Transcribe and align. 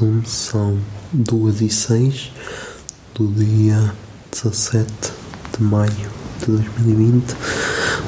1 0.00 0.24
são 0.24 0.78
2 1.12 1.60
e 1.60 1.70
6 1.70 2.32
do 3.14 3.28
dia 3.28 3.94
17 4.32 4.86
de 5.56 5.62
maio 5.62 5.90
de 6.40 6.46
2020. 6.46 7.36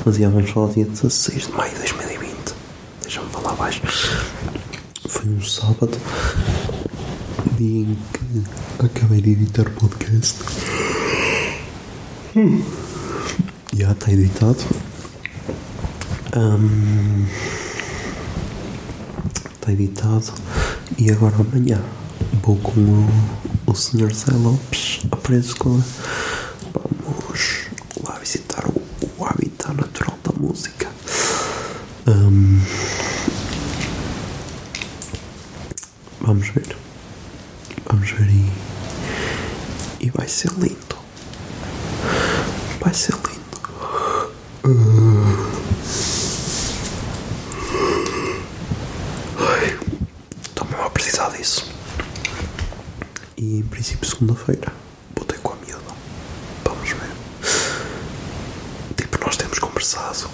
Mas 0.05 0.17
já 0.17 0.29
vamos 0.29 0.51
falar 0.51 0.73
dia 0.73 0.85
16 0.85 1.47
de 1.47 1.53
maio 1.53 1.73
de 1.73 1.79
2020. 1.79 2.55
Deixa-me 3.03 3.29
falar 3.31 3.55
baixo. 3.55 3.83
Foi 5.09 5.29
um 5.29 5.41
sábado, 5.43 5.97
dia 7.57 7.83
em 7.83 7.99
que 8.13 8.85
acabei 8.85 9.21
de 9.21 9.31
editar 9.33 9.67
o 9.69 9.71
podcast. 9.73 10.39
Hum. 12.35 12.63
Já 13.75 13.93
está 13.93 14.13
editado. 14.13 14.65
Um, 16.37 17.27
está 19.67 19.73
editado. 19.73 20.33
E 20.97 21.11
agora 21.11 21.35
amanhã 21.37 21.83
vou 22.43 22.57
com 22.57 22.81
o, 22.81 23.71
o 23.71 23.75
Sr. 23.75 24.13
Zé 24.15 24.33
Lopes 24.33 25.01
a 25.11 25.17
preso 25.17 25.57
com 25.57 25.83
vamos 26.73 27.67
lá 28.07 28.19
visitar 28.19 28.65
o, 28.67 28.83
o 29.19 29.25
habitat 29.25 29.75
natural 29.75 30.17
da 30.23 30.33
música. 30.39 30.89
Ahm, 32.07 32.61
vamos 36.21 36.49
ver. 36.49 36.77
Vamos 37.87 38.11
ver 38.11 38.29
e, 38.29 38.53
e 40.07 40.11
vai 40.11 40.29
ser 40.29 40.51
lindo. 40.59 40.97
Vai 42.81 42.95
ser 42.95 43.15
lindo. 43.15 43.37
Estou 50.43 50.67
mesmo 50.69 50.85
a 50.85 50.91
precisar 50.91 51.31
disso. 51.31 51.71
E 53.37 53.59
em 53.59 53.63
princípio, 53.87 54.09
segunda-feira, 54.09 54.73
vou 55.15 55.25
ter 55.25 55.39
com 55.39 55.53
a 55.53 55.57
miúda. 55.57 55.95
Vamos 56.65 56.91
ver. 56.91 57.11
Tipo, 58.97 59.25
nós 59.25 59.37
temos 59.37 59.59
conversado. 59.61 60.29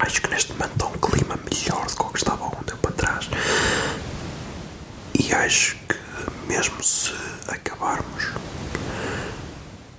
acho 0.00 0.20
que 0.22 0.28
neste 0.28 0.52
momento 0.52 0.72
está 0.72 0.86
um 0.86 0.98
clima 0.98 1.38
melhor 1.50 1.86
do 1.86 1.96
que 1.96 2.02
o 2.02 2.08
que 2.08 2.18
estava 2.18 2.44
há 2.44 2.48
um 2.48 2.62
tempo 2.64 2.88
atrás. 2.88 3.28
E 5.18 5.32
acho 5.32 5.76
que, 5.88 5.96
mesmo 6.48 6.82
se 6.82 7.12
acabarmos, 7.46 8.24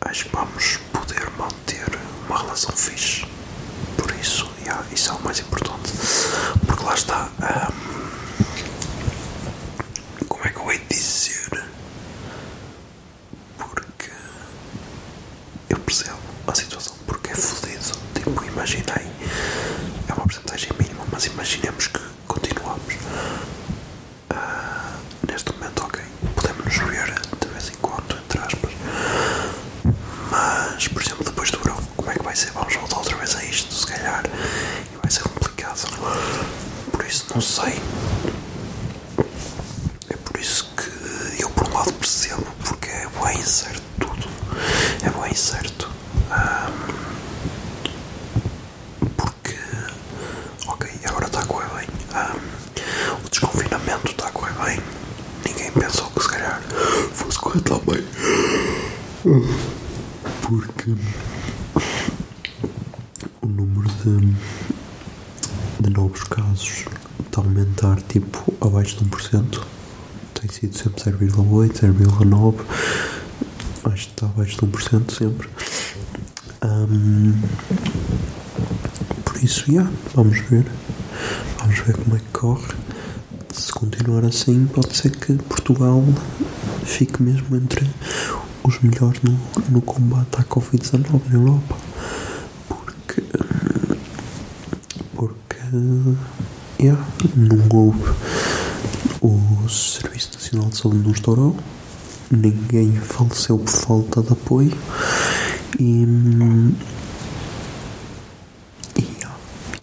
acho 0.02 0.25
que 0.25 0.36
vamos 0.36 0.78
poder 0.92 1.30
manter 1.38 1.88
uma 2.28 2.40
relação 2.42 2.75
fixe. 2.75 3.25
Por 3.98 4.12
isso, 4.16 4.50
yeah, 4.64 4.86
isso 4.92 5.09
é 5.12 5.14
o 5.14 5.22
mais 5.24 5.40
importante. 5.40 5.92
Porque 6.66 6.84
lá 6.84 6.94
está. 6.94 7.30
ahm, 7.42 7.88
como 10.28 10.44
é 10.46 10.50
que 10.50 10.58
eu 10.59 10.72
hei 10.72 10.80
de 10.80 10.86
dizer? 10.88 11.64
Porque 13.58 14.12
eu 15.69 15.80
percebo 15.80 16.18
a 16.47 16.56
situação, 16.56 16.94
porque 17.06 17.31
é 17.31 17.35
fodido. 17.35 17.91
Tipo, 18.13 18.44
imaginei. 18.46 19.06
É 20.08 20.13
uma 20.13 20.24
porcentagem 20.24 20.69
mínima, 20.80 21.06
mas 21.12 21.25
imaginemos 21.25 21.88
que 21.88 22.00
continuamos. 22.28 22.96
Ah, 24.30 24.96
neste 25.28 25.52
momento, 25.53 25.84
ok, 25.84 26.02
podemos 26.36 26.66
nos 26.66 26.78
ver 26.78 27.13
de 27.41 27.47
vez 27.47 27.69
em 27.69 27.75
quando, 27.81 28.18
entre 28.18 28.40
aspas. 28.40 28.72
Mas, 30.31 30.88
por 30.88 31.02
exemplo, 31.02 31.24
depois 31.25 31.52
do 31.52 31.59
verão, 31.59 31.78
como 31.96 32.12
é 32.12 32.13
que 32.16 32.24
vai 32.24 32.36
ser? 32.36 32.52
Vamos 32.52 32.75
voltar 32.75 32.97
outra 32.97 33.16
vez 33.18 33.36
a 33.36 33.44
isto, 33.44 33.74
se 33.74 33.88
calhar. 33.88 34.24
E 34.94 34.97
vai 35.02 35.12
ser 35.12 35.24
complicado. 35.24 35.88
Por 36.91 37.06
isso, 37.06 37.25
não 37.34 37.41
sei. 37.41 37.80
É 40.09 40.16
por 40.18 40.40
isso 40.40 40.69
que 40.75 41.41
eu, 41.41 41.50
por 41.52 41.68
um 41.68 41.74
lado, 41.74 41.94
percebo, 41.94 42.46
porque 42.63 42.90
é 42.90 43.07
bem 43.24 43.40
incerto 43.40 43.81
tudo. 44.00 44.28
É 45.03 45.09
bem 45.22 45.31
incerto. 45.31 45.90
Ahm, 46.31 46.94
porque, 49.16 49.57
ok, 50.68 50.90
agora 51.06 51.25
está 51.28 51.40
a 51.42 51.46
correr 51.46 51.69
bem. 51.75 51.88
Ahm, 52.13 53.24
o 53.25 53.30
desconfinamento 53.30 54.12
está 54.12 54.28
a 54.28 54.31
correr 54.31 54.53
bem. 54.53 54.80
Ninguém 55.47 55.72
pensou 55.72 56.08
que, 56.12 56.22
se 56.22 56.30
calhar, 56.30 56.62
fosse 57.13 57.40
correr 57.40 57.62
tão 57.62 57.80
bem. 57.80 58.03
Porque 60.41 60.94
o 63.41 63.47
número 63.47 63.88
de, 64.03 64.36
de 65.80 65.90
novos 65.90 66.24
casos 66.24 66.84
está 67.25 67.40
a 67.41 67.44
aumentar 67.46 68.02
tipo 68.02 68.53
abaixo 68.59 68.97
de 68.97 69.06
1%. 69.09 69.62
Tem 70.34 70.50
sido 70.50 70.78
sempre 70.78 71.28
0,8, 71.28 71.94
0,9. 71.94 72.56
Acho 73.86 74.06
que 74.07 74.12
está 74.12 74.25
abaixo 74.25 74.57
de 74.57 74.68
1% 74.72 75.12
sempre. 75.18 75.50
Ahm, 76.62 77.41
por 79.24 79.38
isso, 79.41 79.72
já, 79.72 79.90
vamos 80.13 80.40
ver. 80.50 80.66
Vamos 81.59 81.80
ver 81.80 81.96
como 81.96 82.16
é 82.18 82.19
que 82.19 82.25
corre. 82.34 82.77
Se 83.57 83.72
continuar 83.72 84.23
assim, 84.23 84.68
pode 84.68 84.95
ser 84.95 85.09
que 85.09 85.34
Portugal 85.34 86.03
fique 86.85 87.23
mesmo 87.23 87.56
entre 87.56 87.90
os 88.63 88.79
melhores 88.81 89.19
no, 89.23 89.35
no 89.69 89.81
combate 89.81 90.38
à 90.38 90.44
Covid-19 90.44 91.22
na 91.28 91.35
Europa. 91.35 91.75
Porque. 92.69 93.23
Porque. 95.16 95.57
Yeah, 96.79 97.03
não 97.35 97.68
houve. 97.75 98.03
O 99.22 99.68
Serviço 99.68 100.34
Nacional 100.35 100.69
de 100.69 100.78
Saúde 100.78 100.97
não 101.00 101.12
estourou. 101.12 101.56
Ninguém 102.29 102.94
faleceu 102.94 103.57
por 103.57 103.72
falta 103.72 104.22
de 104.22 104.34
apoio. 104.34 104.78
E. 105.79 106.06
E, 108.95 109.07
já, 109.19 109.36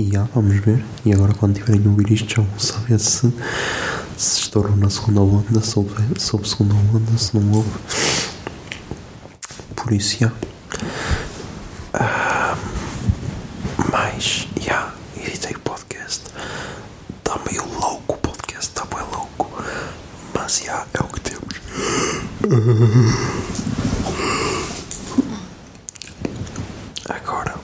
e 0.05 0.13
já, 0.13 0.25
vamos 0.35 0.57
ver. 0.61 0.85
E 1.05 1.13
agora, 1.13 1.33
quando 1.35 1.55
tiverem 1.55 1.83
a 1.85 1.89
ouvir 1.89 2.11
isto, 2.13 2.29
já 2.29 2.43
vão 2.43 2.59
saber 2.59 2.99
se, 2.99 3.33
se 4.17 4.41
estourou 4.41 4.77
na 4.77 4.91
segunda 4.91 5.21
onda, 5.21 5.61
se 5.63 5.79
houve 5.79 6.49
segunda 6.49 6.75
onda, 6.75 7.19
se 7.19 7.37
não 7.37 7.53
houve. 7.57 7.71
Por 9.75 9.93
isso, 9.93 10.19
já. 10.19 10.33
Ah, 11.95 12.57
mas, 13.91 14.47
já, 14.61 14.93
editei 15.17 15.53
o 15.53 15.61
podcast. 15.61 16.23
Está 17.19 17.41
meio 17.51 17.65
louco 17.81 18.15
o 18.15 18.19
podcast, 18.19 18.69
está 18.69 18.85
bem 18.85 19.05
louco. 19.13 19.51
Mas, 20.35 20.59
já, 20.65 20.87
é 20.93 21.01
o 21.01 21.09
que 21.09 21.21
temos. 21.21 21.55
Agora 27.09 27.55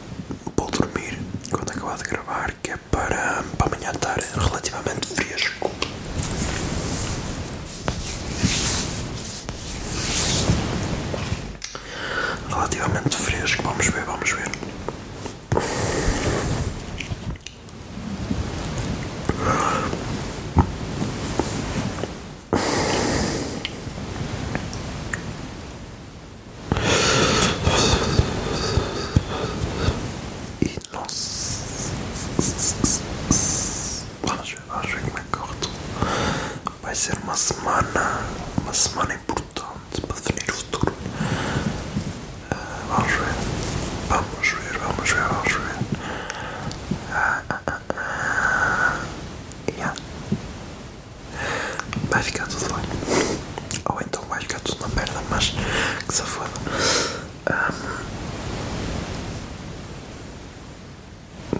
vou 0.57 0.71
dormir 0.71 1.19
quando 1.51 1.71
acabar 1.71 1.97
de 1.97 2.05
gravar, 2.05 2.53
que 2.63 2.71
é 2.71 2.77
para, 2.91 3.43
para 3.59 3.67
amanhã 3.67 3.91
estar 3.93 4.19
relativamente 4.19 5.07
fresco. 5.09 5.71
Relativamente 12.49 13.17
fresco, 13.17 13.63
vamos 13.63 13.87
ver, 13.89 14.05
vamos 14.05 14.33
ver. 14.33 14.51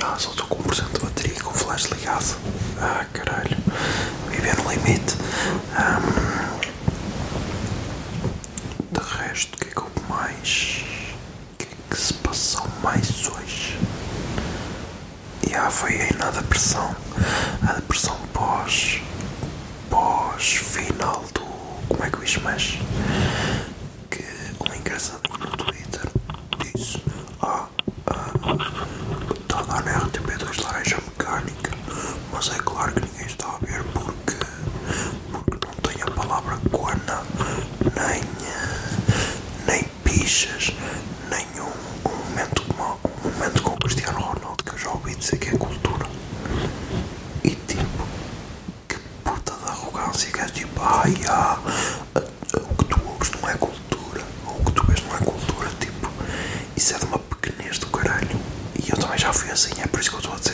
Ah, 0.03 0.17
só 0.19 0.31
estou 0.31 0.47
com 0.47 0.63
1% 0.63 0.93
de 0.93 1.01
bateria 1.01 1.37
e 1.37 1.41
com 1.41 1.51
o 1.51 1.55
flash 1.55 1.85
ligado. 1.87 2.37
Ah, 2.81 3.05
caralho. 3.13 3.57
Viver 4.31 4.57
no 4.59 4.71
limite. 4.71 5.15
Ahm, 5.77 6.51
de 8.93 9.01
resto, 9.19 9.55
o 9.55 9.59
que 9.59 9.69
é 9.69 9.71
que 9.73 9.81
houve 9.81 10.01
mais? 10.09 10.85
O 11.55 11.57
que 11.59 11.65
é 11.65 11.69
que 11.91 11.97
se 12.01 12.15
passou 12.15 12.67
mais 12.83 13.27
hoje? 13.29 13.79
E 15.49 15.55
ah, 15.55 15.71
foi 15.71 16.01
aí 16.01 16.17
na 16.19 16.31
depressão. 16.31 16.95
A 17.69 17.73
depressão 17.75 18.17
pós. 18.33 19.01
pós 19.89 20.45
final 20.57 21.25
do. 21.35 21.41
como 21.89 22.05
é 22.05 22.11
que 22.11 22.25
isso 22.25 22.41
mais? 22.41 22.79
Que 24.11 24.25
um 24.61 24.75
engraçado 24.75 25.23
no 25.39 25.57
Twitter 25.57 26.07
disse: 26.59 27.03
Ah, 27.43 27.67
está 29.41 29.59
a 29.61 29.63
dar 29.63 29.85
na 29.85 30.01
RTP2 30.01 30.63
Laranja 30.65 30.97
Mecânica, 30.97 31.71
mas 32.41 32.57
é 32.57 32.59
claro 32.61 32.91
que 32.95 33.01
ninguém 33.03 33.27
está 33.27 33.49
a 33.49 33.59
ver 33.59 33.85
porque. 33.93 34.35
porque 35.31 35.67
não 35.67 35.75
tem 35.83 36.03
a 36.03 36.11
palavra 36.11 36.59
cona, 36.73 37.23
nem. 37.95 38.23
nem 39.67 39.85
pichas, 40.03 40.73
nem 41.29 41.47
um, 41.61 42.09
um 42.09 42.17
momento 42.31 42.63
como 42.63 42.99
um 43.27 43.31
momento 43.31 43.63
com 43.63 43.71
o 43.73 43.77
Cristiano 43.77 44.19
Ronaldo 44.21 44.65
que 44.65 44.73
eu 44.73 44.79
já 44.79 44.89
ouvi 44.89 45.15
dizer 45.17 45.37
que 45.37 45.51
é 45.51 45.59
cultura. 45.59 46.07
E 47.45 47.51
tipo, 47.51 48.07
que 48.89 48.97
puta 49.23 49.53
de 49.53 49.69
arrogância 49.69 50.33
que 50.33 50.41
é 50.41 50.47
tipo, 50.47 50.81
ai, 50.81 51.15
ah, 51.29 51.59
o 52.55 52.75
que 52.75 52.85
tu 52.87 53.01
ouves 53.07 53.31
não 53.33 53.51
é 53.51 53.55
cultura, 53.59 54.23
ou 54.47 54.55
o 54.55 54.65
que 54.65 54.73
tu 54.73 54.87
vês 54.87 55.03
não 55.05 55.15
é 55.15 55.19
cultura, 55.19 55.69
tipo, 55.79 56.09
isso 56.75 56.95
é 56.95 56.99
de 56.99 57.05
uma 57.05 57.19
pequenez 57.19 57.79
do 57.79 57.89
caralho. 57.89 58.41
E 58.83 58.89
eu 58.91 58.97
também 58.97 59.19
já 59.19 59.31
fui 59.31 59.51
assim, 59.51 59.73
é 59.83 59.87
por 59.87 60.01
isso 60.01 60.09
que 60.09 60.17
eu 60.17 60.21
estou 60.21 60.35
a 60.35 60.39
dizer. 60.39 60.50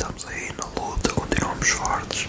Estamos 0.00 0.26
aí, 0.28 0.48
na 0.56 0.82
luta, 0.82 1.10
continuamos 1.10 1.68
fortes 1.68 2.26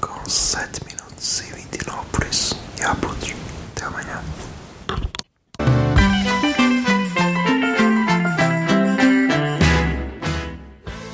com 0.00 0.30
7 0.30 0.80
minutos 0.86 1.40
e 1.40 1.52
29, 1.52 2.06
por 2.12 2.24
isso, 2.24 2.56
já 2.78 2.94
putos, 2.94 3.34
até 3.74 3.84
amanhã. 3.86 4.22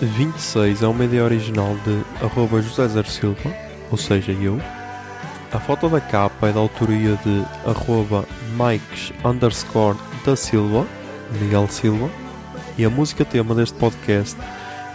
e 0.02 0.04
26 0.04 0.82
é 0.82 0.86
uma 0.86 1.02
ideia 1.02 1.24
original 1.24 1.74
de 1.86 2.04
arroba 2.22 2.60
José 2.60 2.86
Zer 2.86 3.06
Silva, 3.06 3.50
ou 3.90 3.96
seja, 3.96 4.32
eu. 4.32 4.60
A 5.50 5.58
foto 5.58 5.88
da 5.88 6.00
capa 6.00 6.48
é 6.48 6.52
da 6.52 6.60
autoria 6.60 7.18
de 7.24 7.42
arroba 7.64 8.26
Mikes 8.52 9.14
underscore 9.24 9.98
da 10.26 10.36
Silva, 10.36 10.86
Miguel 11.40 11.66
Silva, 11.68 12.10
e 12.76 12.84
a 12.84 12.90
música 12.90 13.24
tema 13.24 13.54
deste 13.54 13.78
podcast 13.78 14.36